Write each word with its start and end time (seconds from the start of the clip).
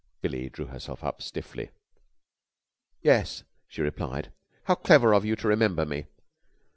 Billie 0.19 0.49
drew 0.49 0.65
herself 0.65 1.03
up 1.03 1.21
stiffly. 1.21 1.69
"Yes," 3.03 3.43
she 3.67 3.83
replied. 3.83 4.31
"How 4.63 4.73
clever 4.73 5.13
of 5.13 5.25
you 5.25 5.35
to 5.35 5.47
remember 5.47 5.85
me." 5.85 6.07